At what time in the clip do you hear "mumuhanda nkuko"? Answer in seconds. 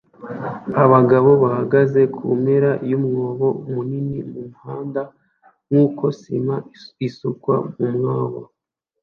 4.31-6.03